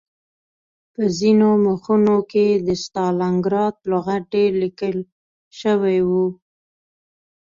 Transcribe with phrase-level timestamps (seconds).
[0.93, 4.97] په ځینو مخونو کې د ستالنګراډ لغت ډېر لیکل
[5.59, 6.09] شوی و